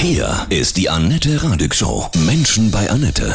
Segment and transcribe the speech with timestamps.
[0.00, 2.06] Hier ist die Annette Radig Show.
[2.24, 3.32] Menschen bei Annette.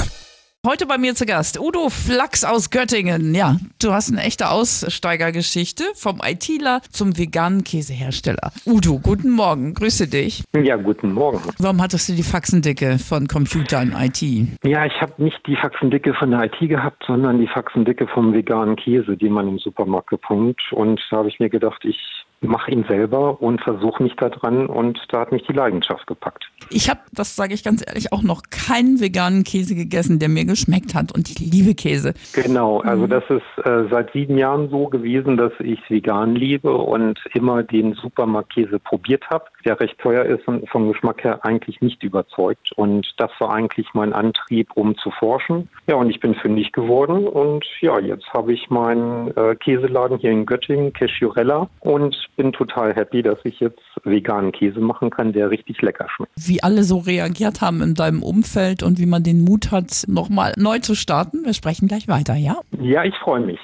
[0.66, 3.36] Heute bei mir zu Gast Udo Flachs aus Göttingen.
[3.36, 8.54] Ja, du hast eine echte Aussteigergeschichte vom ITler zum veganen Käsehersteller.
[8.66, 10.46] Udo, guten Morgen, grüße dich.
[10.56, 11.42] Ja, guten Morgen.
[11.60, 14.22] Warum hattest du die Faxendicke von Computern IT?
[14.64, 18.78] Ja, ich habe nicht die Faxendicke von der IT gehabt, sondern die Faxendicke vom veganen
[18.78, 20.62] Käse, die man im Supermarkt bekommt.
[20.72, 22.00] Und da habe ich mir gedacht, ich
[22.44, 26.50] mache ihn selber und versuche mich da dran und da hat mich die Leidenschaft gepackt.
[26.70, 30.46] Ich habe, das sage ich ganz ehrlich, auch noch keinen veganen Käse gegessen, der mir
[30.46, 32.14] geschmeckt hat und ich liebe Käse.
[32.34, 33.10] Genau, also mhm.
[33.10, 37.94] das ist äh, seit sieben Jahren so gewesen, dass ich vegan liebe und immer den
[37.94, 43.14] Supermarktkäse probiert habe, der recht teuer ist und vom Geschmack her eigentlich nicht überzeugt und
[43.18, 45.70] das war eigentlich mein Antrieb, um zu forschen.
[45.88, 50.32] Ja, und ich bin fündig geworden und ja, jetzt habe ich meinen äh, Käseladen hier
[50.32, 55.50] in Göttingen, Cashurella und bin total happy, dass ich jetzt veganen Käse machen kann, der
[55.50, 56.32] richtig lecker schmeckt.
[56.36, 60.54] Wie alle so reagiert haben in deinem Umfeld und wie man den Mut hat, nochmal
[60.58, 61.46] neu zu starten.
[61.46, 62.58] Wir sprechen gleich weiter, ja?
[62.80, 63.60] Ja, ich freue mich.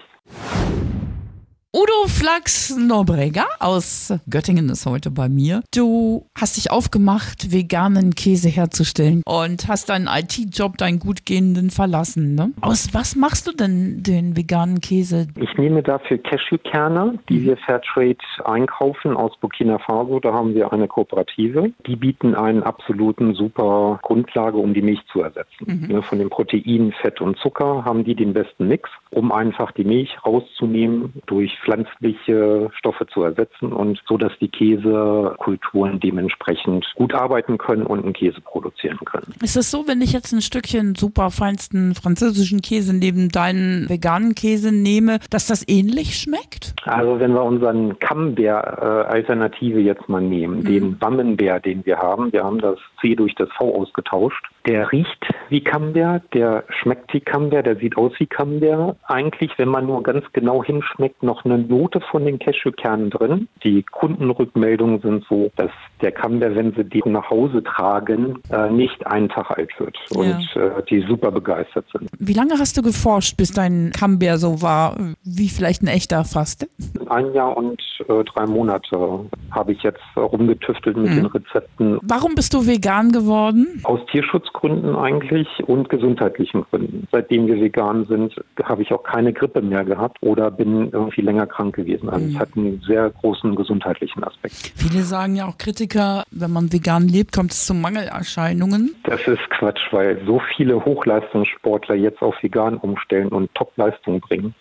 [1.71, 5.61] Udo Flachs Norbreger aus Göttingen ist heute bei mir.
[5.71, 12.33] Du hast dich aufgemacht, veganen Käse herzustellen und hast deinen IT-Job, deinen gutgehenden verlassen.
[12.33, 12.53] Ne?
[12.61, 15.27] Aus was machst du denn den veganen Käse?
[15.35, 17.45] Ich nehme dafür Cashewkerne, die mhm.
[17.45, 20.19] wir Fairtrade einkaufen aus Burkina Faso.
[20.19, 21.71] Da haben wir eine Kooperative.
[21.85, 25.67] Die bieten einen absoluten super Grundlage, um die Milch zu ersetzen.
[25.67, 26.01] Mhm.
[26.01, 30.17] Von den Proteinen, Fett und Zucker haben die den besten Mix, um einfach die Milch
[30.25, 37.85] rauszunehmen durch pflanzliche Stoffe zu ersetzen und so, dass die Käsekulturen dementsprechend gut arbeiten können
[37.85, 39.33] und einen Käse produzieren können.
[39.41, 44.35] Ist es so, wenn ich jetzt ein Stückchen super feinsten französischen Käse neben deinen veganen
[44.35, 46.73] Käse nehme, dass das ähnlich schmeckt?
[46.85, 50.65] Also wenn wir unseren Camembert-Alternative jetzt mal nehmen, mhm.
[50.65, 55.25] den Bammenbär, den wir haben, wir haben das C durch das V ausgetauscht, der riecht
[55.49, 58.97] wie Camembert, der schmeckt wie Camembert, der sieht aus wie Camembert.
[59.07, 63.47] Eigentlich, wenn man nur ganz genau hinschmeckt, noch eine Note von den Cashewkernen drin.
[63.63, 65.71] Die Kundenrückmeldungen sind so, dass
[66.01, 70.53] der Camembert, wenn sie den nach Hause tragen, äh, nicht einen Tag alt wird und
[70.53, 70.77] ja.
[70.77, 72.07] äh, die super begeistert sind.
[72.19, 74.95] Wie lange hast du geforscht, bis dein Camembert so war,
[75.37, 76.67] wie vielleicht ein echter fast?
[77.07, 81.15] Ein Jahr und äh, drei Monate habe ich jetzt rumgetüftelt mit mhm.
[81.15, 81.99] den Rezepten.
[82.01, 83.81] Warum bist du vegan geworden?
[83.83, 87.07] Aus Tierschutzgründen eigentlich und gesundheitlichen Gründen.
[87.11, 91.47] Seitdem wir vegan sind, habe ich auch keine Grippe mehr gehabt oder bin irgendwie länger
[91.47, 92.09] krank gewesen.
[92.09, 92.31] Also mhm.
[92.33, 94.73] es hat einen sehr großen gesundheitlichen Aspekt.
[94.75, 98.95] Viele sagen ja auch Kritiker, wenn man vegan lebt, kommt es zu Mangelerscheinungen.
[99.03, 104.53] Das ist Quatsch, weil so viele Hochleistungssportler jetzt auf vegan umstellen und Topleistung bringen.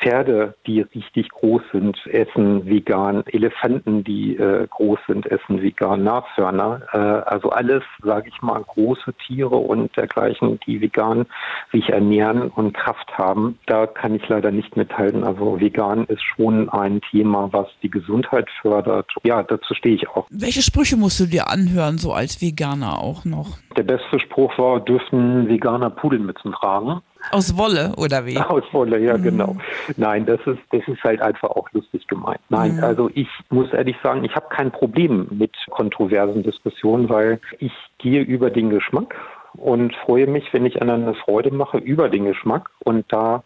[0.00, 3.22] Pferde, die richtig groß sind, essen vegan.
[3.26, 6.04] Elefanten, die äh, groß sind, essen vegan.
[6.04, 11.26] Nashörner, äh, also alles, sage ich mal, große Tiere und dergleichen, die vegan
[11.72, 13.58] sich ernähren und Kraft haben.
[13.66, 15.24] Da kann ich leider nicht mithalten.
[15.24, 19.10] Also vegan ist schon ein Thema, was die Gesundheit fördert.
[19.22, 20.26] Ja, dazu stehe ich auch.
[20.30, 23.58] Welche Sprüche musst du dir anhören, so als Veganer auch noch?
[23.76, 27.02] Der beste Spruch war, dürfen Veganer Pudelmützen tragen.
[27.30, 28.36] Aus Wolle oder wie?
[28.48, 29.22] Aus Wolle, ja mhm.
[29.22, 29.56] genau.
[29.96, 32.40] Nein, das ist das ist halt einfach auch lustig gemeint.
[32.48, 32.84] Nein, mhm.
[32.84, 38.22] also ich muss ehrlich sagen, ich habe kein Problem mit kontroversen Diskussionen, weil ich gehe
[38.22, 39.14] über den Geschmack
[39.54, 43.42] und freue mich, wenn ich anderen eine Freude mache über den Geschmack und da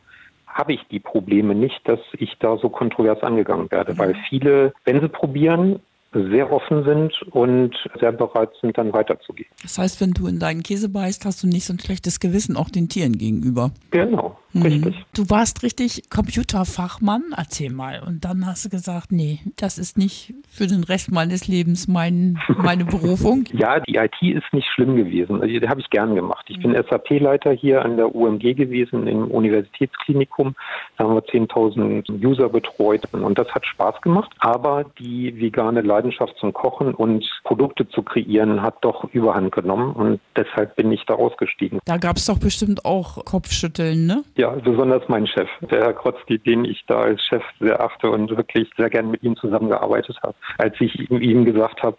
[0.46, 3.98] habe ich die Probleme nicht, dass ich da so kontrovers angegangen werde, mhm.
[3.98, 5.80] weil viele, wenn sie probieren,
[6.14, 9.48] sehr offen sind und sehr bereit sind, dann weiterzugehen.
[9.62, 12.56] Das heißt, wenn du in deinen Käse beißt, hast du nicht so ein schlechtes Gewissen
[12.56, 13.72] auch den Tieren gegenüber.
[13.90, 14.38] Genau.
[14.54, 15.04] Richtig.
[15.14, 18.02] Du warst richtig Computerfachmann, erzähl mal.
[18.06, 22.38] Und dann hast du gesagt, nee, das ist nicht für den Rest meines Lebens mein,
[22.56, 23.44] meine Berufung.
[23.52, 25.40] ja, die IT ist nicht schlimm gewesen.
[25.40, 26.46] Also, die habe ich gern gemacht.
[26.48, 26.84] Ich bin mhm.
[26.88, 30.54] SAP-Leiter hier an der UMG gewesen im Universitätsklinikum.
[30.96, 34.32] Da haben wir 10.000 User betreut und das hat Spaß gemacht.
[34.38, 40.20] Aber die vegane Leidenschaft zum Kochen und Produkte zu kreieren hat doch überhand genommen und
[40.36, 41.80] deshalb bin ich da ausgestiegen.
[41.84, 44.24] Da gab es doch bestimmt auch Kopfschütteln, ne?
[44.36, 48.36] Ja, besonders mein Chef, der Herr Krotzki, den ich da als Chef sehr achte und
[48.36, 50.34] wirklich sehr gern mit ihm zusammengearbeitet habe.
[50.58, 51.96] Als ich ihm gesagt habe,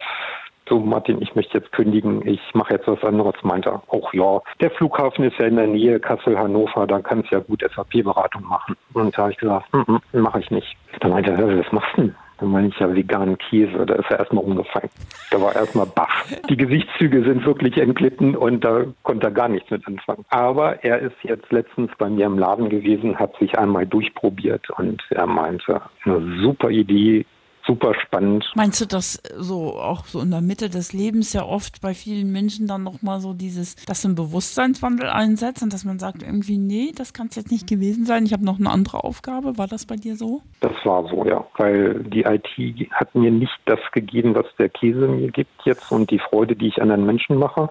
[0.68, 4.40] so Martin, ich möchte jetzt kündigen, ich mache jetzt was anderes, meinte er, auch ja,
[4.60, 8.42] der Flughafen ist ja in der Nähe, Kassel, Hannover, da kannst du ja gut SAP-Beratung
[8.44, 8.76] machen.
[8.92, 10.76] Und da habe ich gesagt, mm -mm, mache ich nicht.
[11.00, 12.14] Dann meinte er, was machst du denn?
[12.38, 14.90] Dann meine ich ja veganen Käse, da ist er erstmal umgefallen.
[15.30, 16.24] Da war erstmal baff.
[16.48, 20.24] Die Gesichtszüge sind wirklich entglitten und da konnte er gar nichts mit anfangen.
[20.28, 25.02] Aber er ist jetzt letztens bei mir im Laden gewesen, hat sich einmal durchprobiert und
[25.10, 27.26] er meinte, eine super Idee,
[27.66, 28.50] super spannend.
[28.54, 32.32] Meinst du, dass so auch so in der Mitte des Lebens ja oft bei vielen
[32.32, 36.92] Menschen dann nochmal so dieses, dass ein Bewusstseinswandel einsetzt und dass man sagt irgendwie, nee,
[36.94, 39.58] das kann es jetzt nicht gewesen sein, ich habe noch eine andere Aufgabe.
[39.58, 40.42] War das bei dir so?
[40.60, 45.08] Das war so, ja, weil die IT hat mir nicht das gegeben, was der Käse
[45.08, 47.70] mir gibt jetzt und die Freude, die ich anderen Menschen mache.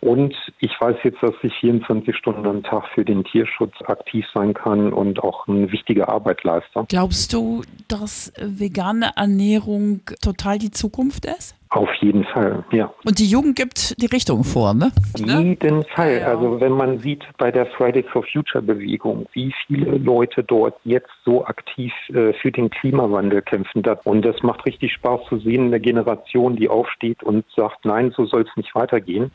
[0.00, 4.52] Und ich weiß jetzt, dass ich 24 Stunden am Tag für den Tierschutz aktiv sein
[4.52, 6.84] kann und auch eine wichtige Arbeit leiste.
[6.88, 11.56] Glaubst du, dass vegane Ernährung total die Zukunft ist?
[11.70, 12.92] Auf jeden Fall, ja.
[13.04, 14.92] Und die Jugend gibt die Richtung vor, ne?
[15.16, 16.22] Jeden Fall.
[16.22, 21.10] Also wenn man sieht bei der Fridays for Future Bewegung, wie viele Leute dort jetzt
[21.24, 23.82] so aktiv äh, für den Klimawandel kämpfen.
[24.04, 28.24] Und das macht richtig Spaß zu sehen, eine Generation, die aufsteht und sagt, nein, so
[28.24, 29.32] soll es nicht weitergehen.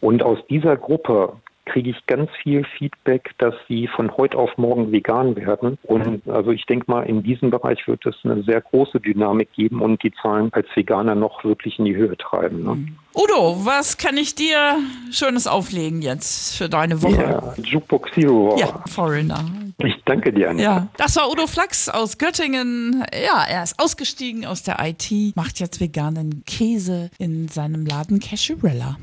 [0.00, 1.34] Und aus dieser Gruppe
[1.66, 5.78] kriege ich ganz viel Feedback, dass sie von heute auf morgen vegan werden.
[5.82, 9.82] Und also ich denke mal, in diesem Bereich wird es eine sehr große Dynamik geben
[9.82, 12.62] und die Zahlen als Veganer noch wirklich in die Höhe treiben.
[12.62, 12.86] Ne?
[13.14, 14.78] Udo, was kann ich dir
[15.10, 17.22] Schönes auflegen jetzt für deine Woche?
[17.22, 18.56] Ja, Jukebox Zero.
[18.58, 19.44] Ja, Foreigner.
[19.78, 20.64] Ich danke dir, Anita.
[20.64, 23.04] Ja, das war Udo Flachs aus Göttingen.
[23.12, 28.96] Ja, er ist ausgestiegen aus der IT, macht jetzt veganen Käse in seinem Laden Cashurella.